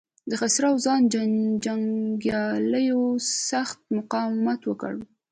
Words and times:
د 0.29 0.31
خسرو 0.39 0.71
خان 0.83 1.01
جنګياليو 1.65 3.01
سخت 3.49 3.79
مقاومت 3.97 4.61
وکړ. 4.65 4.93